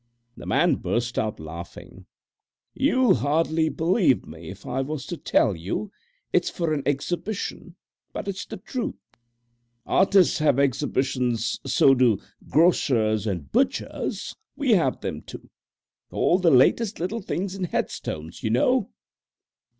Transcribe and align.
The 0.35 0.47
man 0.47 0.77
burst 0.77 1.19
out 1.19 1.39
laughing. 1.39 2.07
"You'd 2.73 3.17
hardly 3.17 3.69
believe 3.69 4.25
me 4.25 4.49
if 4.49 4.65
I 4.65 4.81
was 4.81 5.05
to 5.05 5.15
tell 5.15 5.55
you 5.55 5.91
it's 6.33 6.49
for 6.49 6.73
an 6.73 6.81
exhibition, 6.87 7.75
but 8.11 8.27
it's 8.27 8.47
the 8.47 8.57
truth. 8.57 8.95
Artists 9.85 10.39
have 10.39 10.57
exhibitions: 10.57 11.59
so 11.67 11.93
do 11.93 12.17
grocers 12.49 13.27
and 13.27 13.51
butchers; 13.51 14.35
we 14.55 14.71
have 14.71 15.01
them 15.01 15.21
too. 15.21 15.51
All 16.09 16.39
the 16.39 16.49
latest 16.49 16.99
little 16.99 17.21
things 17.21 17.53
in 17.53 17.65
headstones, 17.65 18.41
you 18.41 18.49
know." 18.49 18.89